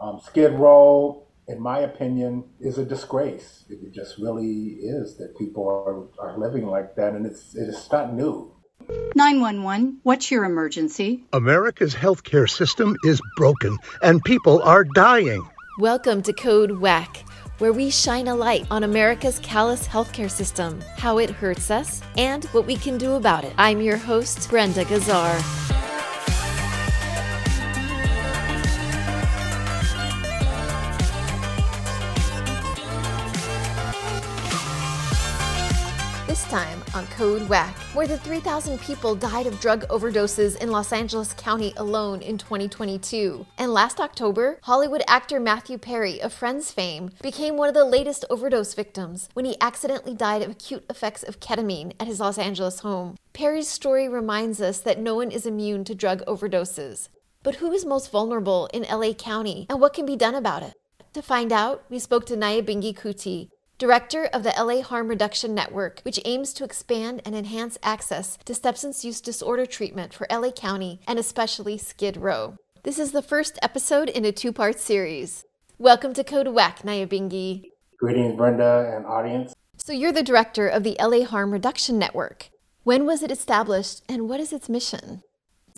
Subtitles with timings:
[0.00, 3.64] Um, Skid Row, in my opinion, is a disgrace.
[3.68, 8.14] It just really is that people are, are living like that, and it's it's not
[8.14, 8.50] new.
[9.14, 11.24] 911, what's your emergency?
[11.34, 15.46] America's healthcare system is broken, and people are dying.
[15.78, 17.18] Welcome to Code WACK,
[17.58, 22.46] where we shine a light on America's callous healthcare system, how it hurts us, and
[22.46, 23.52] what we can do about it.
[23.58, 25.69] I'm your host, Brenda Gazzar.
[37.00, 37.74] On Code WACK.
[37.94, 43.46] More than 3,000 people died of drug overdoses in Los Angeles County alone in 2022.
[43.56, 48.26] And last October, Hollywood actor Matthew Perry of Friends fame became one of the latest
[48.28, 52.80] overdose victims when he accidentally died of acute effects of ketamine at his Los Angeles
[52.80, 53.16] home.
[53.32, 57.08] Perry's story reminds us that no one is immune to drug overdoses.
[57.42, 60.74] But who is most vulnerable in LA County and what can be done about it?
[61.14, 63.48] To find out, we spoke to Nyabingi Kuti,
[63.80, 68.54] director of the LA Harm Reduction Network, which aims to expand and enhance access to
[68.54, 72.56] substance use disorder treatment for LA County and especially Skid Row.
[72.82, 75.46] This is the first episode in a two part series.
[75.78, 77.70] Welcome to Code WACK, Nyabingi.
[77.98, 79.54] Greetings, Brenda and audience.
[79.78, 82.50] So, you're the director of the LA Harm Reduction Network.
[82.82, 85.22] When was it established and what is its mission?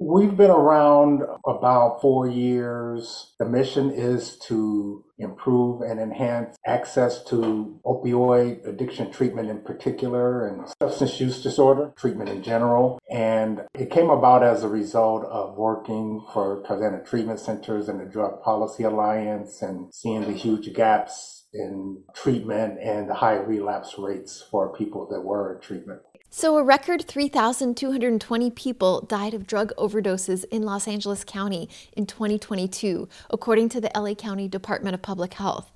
[0.00, 3.34] We've been around about four years.
[3.40, 10.68] The mission is to improve and enhance access to opioid addiction treatment in particular and
[10.80, 13.00] substance use disorder treatment in general.
[13.10, 18.04] And it came about as a result of working for Tarzana Treatment Centers and the
[18.04, 24.44] Drug Policy Alliance and seeing the huge gaps in treatment and the high relapse rates
[24.48, 26.02] for people that were in treatment.
[26.30, 33.08] So, a record 3,220 people died of drug overdoses in Los Angeles County in 2022,
[33.30, 35.72] according to the LA County Department of Public Health.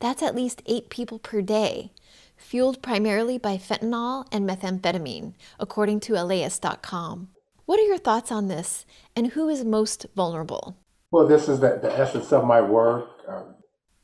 [0.00, 1.92] That's at least eight people per day,
[2.36, 7.28] fueled primarily by fentanyl and methamphetamine, according to LAist.com.
[7.66, 10.78] What are your thoughts on this, and who is most vulnerable?
[11.10, 13.10] Well, this is the, the essence of my work.
[13.28, 13.56] Um,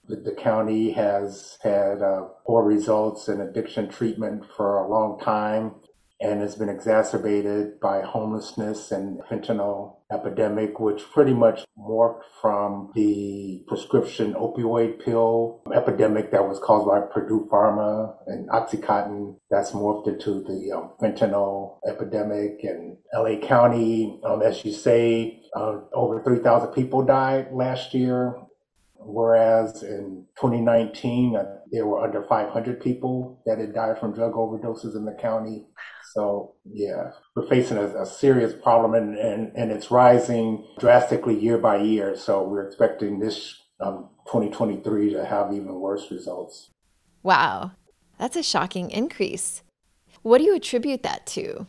[0.09, 5.75] the, county has had uh, poor results in addiction treatment for a long time
[6.21, 13.63] and has been exacerbated by homelessness and fentanyl epidemic, which pretty much morphed from the
[13.69, 19.37] prescription opioid pill epidemic that was caused by Purdue Pharma and Oxycontin.
[19.51, 24.21] That's morphed into the um, fentanyl epidemic in LA County.
[24.25, 28.35] Um, as you say, uh, over 3,000 people died last year
[28.99, 34.97] whereas in 2019 uh, there were under 500 people that had died from drug overdoses
[34.97, 35.67] in the county.
[36.15, 41.59] So yeah, we're facing a, a serious problem, and, and and it's rising drastically year
[41.59, 42.17] by year.
[42.17, 46.71] So we're expecting this um, 2023 to have even worse results.
[47.23, 47.73] Wow,
[48.19, 49.63] that's a shocking increase.
[50.23, 51.67] What do you attribute that to?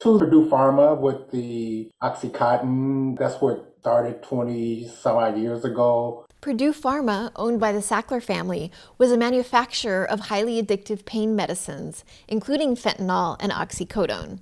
[0.00, 3.18] To Purdue Pharma with the OxyContin.
[3.18, 6.26] That's where it started 20 some odd years ago.
[6.46, 12.04] Purdue Pharma, owned by the Sackler family, was a manufacturer of highly addictive pain medicines,
[12.28, 14.38] including fentanyl and oxycodone.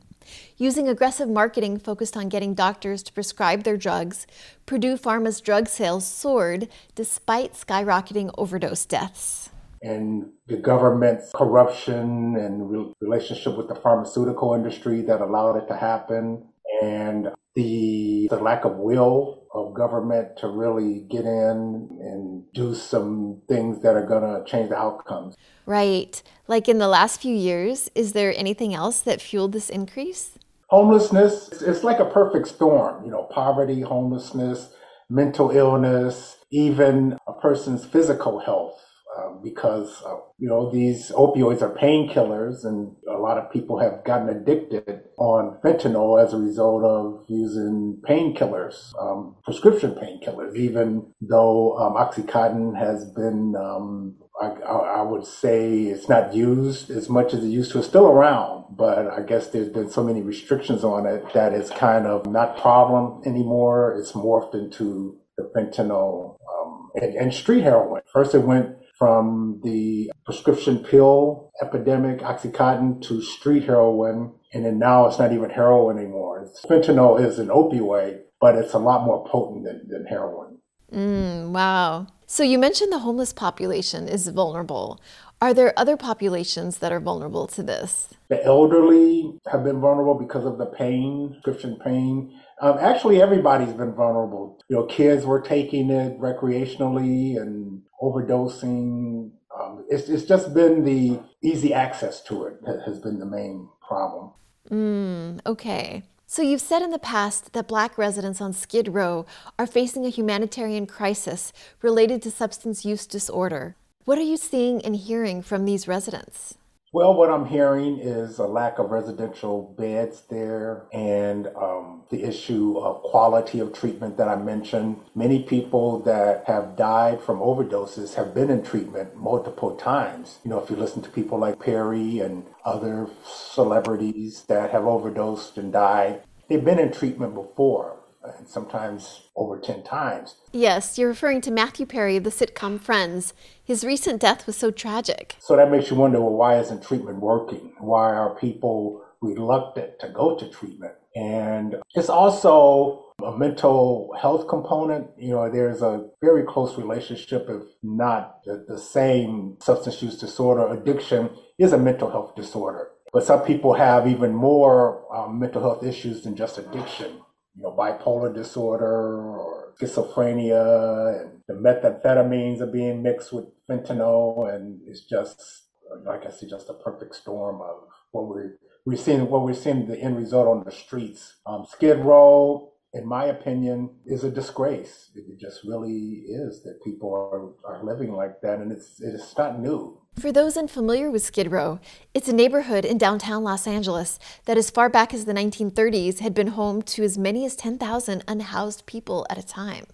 [0.58, 4.26] Using aggressive marketing focused on getting doctors to prescribe their drugs,
[4.66, 9.48] Purdue Pharma's drug sales soared despite skyrocketing overdose deaths.
[9.80, 15.76] And the government's corruption and re- relationship with the pharmaceutical industry that allowed it to
[15.76, 16.48] happen,
[16.84, 23.40] and the, the lack of will of government to really get in and do some
[23.48, 25.36] things that are going to change the outcomes.
[25.64, 26.20] Right.
[26.48, 30.38] Like in the last few years, is there anything else that fueled this increase?
[30.68, 34.70] Homelessness, it's like a perfect storm, you know, poverty, homelessness,
[35.08, 38.80] mental illness, even a person's physical health
[39.16, 44.04] um, because uh, you know these opioids are painkillers, and a lot of people have
[44.04, 50.56] gotten addicted on fentanyl as a result of using painkillers, um, prescription painkillers.
[50.56, 57.08] Even though um, OxyContin has been, um, I, I, would say, it's not used as
[57.08, 57.78] much as it used to.
[57.78, 61.70] It's still around, but I guess there's been so many restrictions on it that it's
[61.70, 63.96] kind of not problem anymore.
[63.98, 68.02] It's morphed into the fentanyl um, and, and, street heroin.
[68.12, 74.32] First, it went from the prescription pill epidemic, Oxycontin, to street heroin.
[74.52, 76.48] And then now it's not even heroin anymore.
[76.68, 80.58] Fentanyl is an opioid, but it's a lot more potent than, than heroin.
[80.92, 82.06] Mm, wow.
[82.26, 85.00] So you mentioned the homeless population is vulnerable.
[85.44, 88.08] Are there other populations that are vulnerable to this?
[88.28, 92.40] The elderly have been vulnerable because of the pain, prescription pain.
[92.62, 94.58] Um, actually, everybody's been vulnerable.
[94.70, 99.32] You know, kids were taking it recreationally and overdosing.
[99.60, 103.68] Um, it's, it's just been the easy access to it that has been the main
[103.86, 104.30] problem.
[104.70, 106.04] Mm, okay.
[106.26, 109.26] So you've said in the past that black residents on Skid Row
[109.58, 111.52] are facing a humanitarian crisis
[111.82, 113.76] related to substance use disorder.
[114.04, 116.58] What are you seeing and hearing from these residents?
[116.92, 122.76] Well, what I'm hearing is a lack of residential beds there and um, the issue
[122.76, 125.00] of quality of treatment that I mentioned.
[125.14, 130.38] Many people that have died from overdoses have been in treatment multiple times.
[130.44, 135.56] You know, if you listen to people like Perry and other celebrities that have overdosed
[135.56, 138.03] and died, they've been in treatment before
[138.38, 140.36] and sometimes over 10 times.
[140.52, 143.34] Yes, you're referring to Matthew Perry of the sitcom Friends.
[143.62, 145.36] His recent death was so tragic.
[145.40, 147.72] So that makes you wonder well, why isn't treatment working?
[147.78, 150.94] Why are people reluctant to go to treatment?
[151.14, 155.08] And it's also a mental health component.
[155.18, 160.72] You know, there's a very close relationship, if not the, the same substance use disorder.
[160.72, 162.88] Addiction is a mental health disorder.
[163.12, 167.20] But some people have even more um, mental health issues than just addiction
[167.56, 174.80] you know, bipolar disorder or schizophrenia, and the methamphetamines are being mixed with fentanyl, and
[174.86, 175.66] it's just,
[176.04, 179.28] like I said, just a perfect storm of what we're we're seeing.
[179.28, 181.36] What we're seeing the end result on the streets.
[181.46, 185.10] Um, Skid Row, in my opinion, is a disgrace.
[185.14, 189.60] It just really is that people are, are living like that, and it's it's not
[189.60, 190.00] new.
[190.18, 191.80] For those unfamiliar with Skid Row,
[192.14, 196.32] it's a neighborhood in downtown Los Angeles that, as far back as the 1930s, had
[196.32, 199.86] been home to as many as 10,000 unhoused people at a time.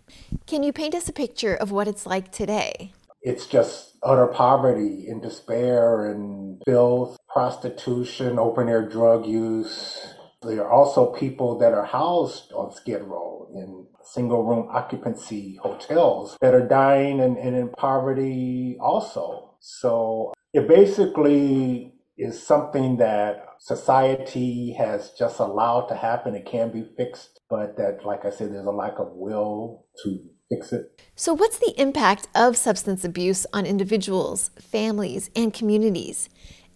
[0.46, 2.93] Can you paint us a picture of what it's like today?
[3.22, 10.14] It's just utter poverty and despair and filth, prostitution, open air drug use.
[10.43, 16.37] There are also people that are housed on Skid Row in single room occupancy hotels
[16.43, 19.50] that are dying and, and in poverty also.
[19.61, 26.35] So it basically is something that society has just allowed to happen.
[26.35, 30.19] It can be fixed, but that, like I said, there's a lack of will to
[30.49, 31.01] fix it.
[31.15, 36.29] So, what's the impact of substance abuse on individuals, families, and communities?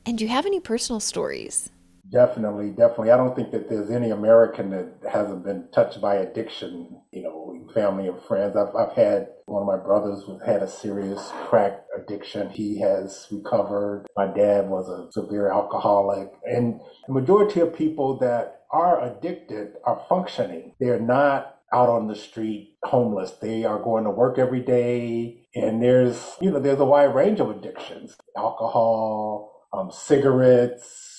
[0.07, 1.71] And do you have any personal stories?
[2.11, 3.11] Definitely, definitely.
[3.11, 7.67] I don't think that there's any American that hasn't been touched by addiction, you know,
[7.73, 8.57] family and friends.
[8.57, 12.51] I've, I've had one of my brothers had a serious crack addiction.
[12.51, 14.07] He has recovered.
[14.17, 16.31] My dad was a severe alcoholic.
[16.45, 20.75] And the majority of people that are addicted are functioning.
[20.79, 23.33] They're not out on the street homeless.
[23.33, 25.47] They are going to work every day.
[25.55, 31.14] And there's, you know, there's a wide range of addictions alcohol, um, cigarettes,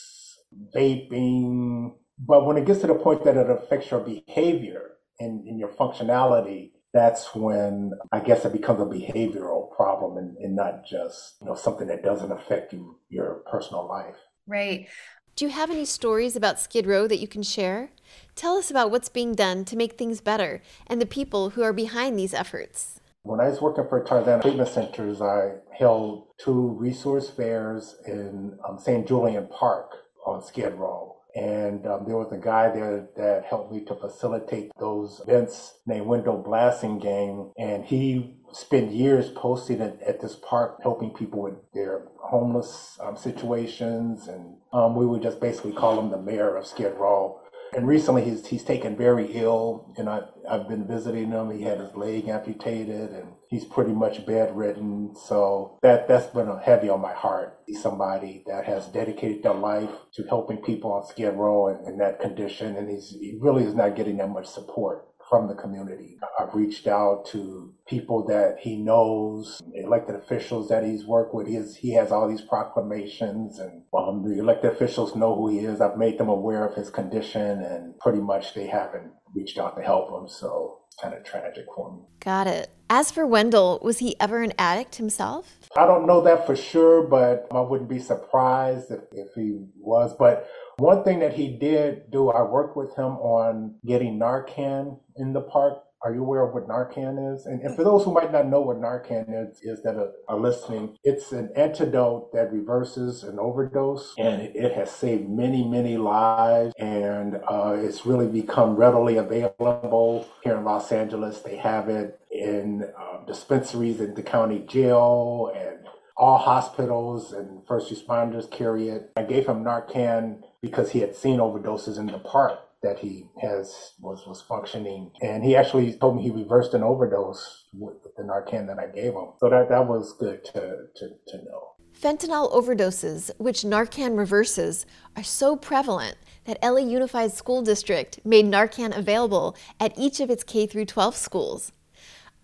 [0.75, 1.95] vaping.
[2.19, 5.69] But when it gets to the point that it affects your behavior and, and your
[5.69, 11.47] functionality, that's when I guess it becomes a behavioral problem and, and not just you
[11.47, 14.15] know something that doesn't affect you, your personal life.
[14.47, 14.87] Right.
[15.35, 17.89] Do you have any stories about Skid Row that you can share?
[18.35, 21.73] Tell us about what's being done to make things better and the people who are
[21.73, 23.01] behind these efforts.
[23.23, 28.79] When I was working for Tarzana Treatment Centers, I held two resource fairs in um,
[28.79, 29.05] St.
[29.05, 31.15] Julian Park on Skid Row.
[31.35, 36.05] And um, there was a guy there that helped me to facilitate those events named
[36.05, 37.51] Wendell Blassingame.
[37.57, 43.17] And he spent years posting at, at this park, helping people with their homeless um,
[43.17, 44.29] situations.
[44.29, 47.41] And um, we would just basically call him the mayor of Skid Row
[47.75, 51.51] and recently he's he's taken very ill, and I I've been visiting him.
[51.51, 55.13] He had his leg amputated, and he's pretty much bedridden.
[55.15, 57.59] So that that's been heavy on my heart.
[57.65, 61.97] He's somebody that has dedicated their life to helping people on Skid Row in, in
[61.99, 66.17] that condition, and he's he really is not getting that much support from the community.
[66.39, 71.47] I've reached out to people that he knows, elected officials that he's worked with.
[71.47, 75.59] He has, he has all these proclamations, and um, the elected officials know who he
[75.59, 75.81] is.
[75.81, 79.83] I've made them aware of his condition, and pretty much they haven't reached out to
[79.83, 80.27] help him.
[80.27, 82.03] So it's kind of tragic for me.
[82.19, 82.69] Got it.
[82.89, 85.59] As for Wendell, was he ever an addict himself?
[85.75, 90.15] I don't know that for sure, but I wouldn't be surprised if, if he was.
[90.17, 95.33] But one thing that he did do, I worked with him on getting Narcan in
[95.33, 95.79] the park.
[96.05, 97.47] Are you aware of what Narcan is?
[97.47, 100.39] And, and for those who might not know what Narcan is, is that are, are
[100.39, 105.97] listening, it's an antidote that reverses an overdose, and it, it has saved many, many
[105.97, 106.75] lives.
[106.77, 111.39] And uh, it's really become readily available here in Los Angeles.
[111.39, 115.79] They have it in uh, dispensaries in the county jail and
[116.15, 119.11] all hospitals and first responders carry it.
[119.17, 123.93] I gave him Narcan because he had seen overdoses in the park that he has
[123.99, 128.67] was was functioning, and he actually told me he reversed an overdose with, the Narcan
[128.67, 129.29] that I gave him.
[129.39, 130.61] So that that was good to
[130.95, 131.75] to, to know.
[131.99, 138.95] Fentanyl overdoses, which Narcan reverses, are so prevalent that LA Unified School District made Narcan
[138.95, 141.71] available at each of its K 12 schools.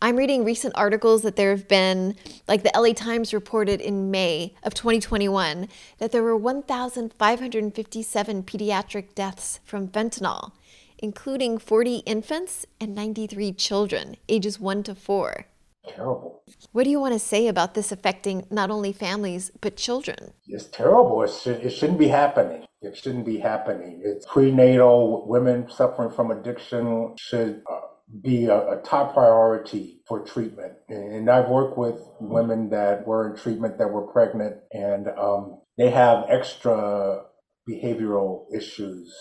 [0.04, 2.16] I'm reading recent articles that there have been,
[2.48, 9.60] like the LA Times reported in May of 2021, that there were 1,557 pediatric deaths
[9.64, 10.54] from fentanyl,
[10.98, 15.46] including 40 infants and 93 children, ages 1 to 4.
[15.88, 16.42] Terrible.
[16.72, 20.34] What do you want to say about this affecting not only families, but children?
[20.48, 21.22] It's terrible.
[21.22, 22.66] It, should, it shouldn't be happening.
[22.82, 24.02] It shouldn't be happening.
[24.04, 25.28] It's prenatal.
[25.28, 27.62] Women suffering from addiction should.
[27.72, 27.82] Uh,
[28.22, 30.74] be a, a, top priority for treatment.
[30.90, 35.90] And I've worked with women that were in treatment that were pregnant, and um, they
[35.90, 37.24] have extra
[37.70, 39.14] behavioral issues.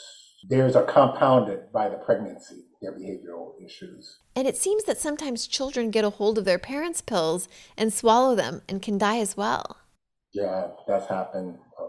[0.49, 4.19] Theirs are compounded by the pregnancy, their behavioral issues.
[4.35, 8.35] And it seems that sometimes children get a hold of their parents' pills and swallow
[8.35, 9.77] them and can die as well.
[10.33, 11.87] Yeah, that's happened uh,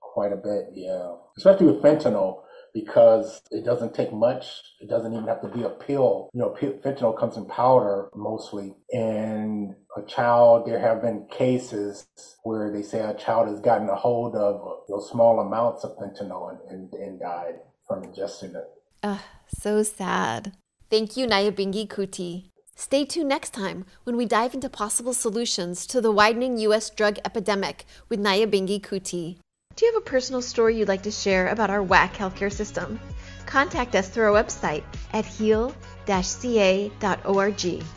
[0.00, 1.12] quite a bit, yeah.
[1.38, 2.42] Especially with fentanyl
[2.72, 4.62] because it doesn't take much.
[4.80, 6.30] It doesn't even have to be a pill.
[6.32, 8.74] You know, fentanyl comes in powder mostly.
[8.92, 12.06] And a child, there have been cases
[12.42, 16.50] where they say a child has gotten a hold of those small amounts of fentanyl
[16.50, 18.68] and, and, and died from ingesting it.
[19.02, 20.52] Ugh, so sad.
[20.90, 22.44] Thank you, Nyabingi Kuti.
[22.74, 26.90] Stay tuned next time when we dive into possible solutions to the widening U.S.
[26.90, 29.38] drug epidemic with Nyabingi Kuti.
[29.74, 33.00] Do you have a personal story you'd like to share about our WACK healthcare system?
[33.46, 35.74] Contact us through our website at heal-ca.org.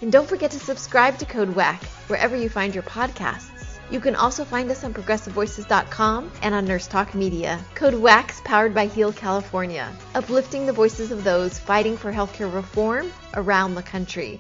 [0.02, 3.78] And don't forget to subscribe to Code WACK wherever you find your podcasts.
[3.92, 7.60] You can also find us on progressivevoices.com and on Nurse Talk Media.
[7.76, 13.12] Code WACK's powered by Heal California, uplifting the voices of those fighting for healthcare reform
[13.34, 14.40] around the country.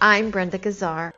[0.00, 1.12] I'm Brenda Gazzar.